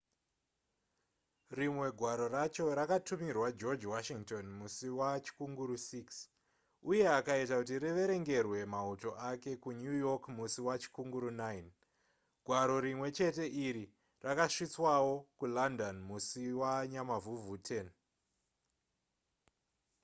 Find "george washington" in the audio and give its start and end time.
3.59-4.45